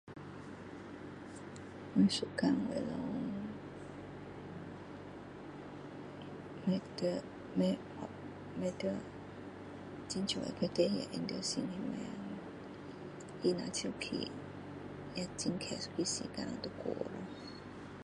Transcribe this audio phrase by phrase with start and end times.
[1.93, 3.11] 我喜歡我老公
[6.65, 6.67] 不在
[7.53, 7.63] 不在
[10.09, 10.65] 很少會把事情放
[11.27, 11.93] 在心裡面
[13.43, 14.05] 他若生氣
[15.13, 17.11] 也很快一個時間就過去了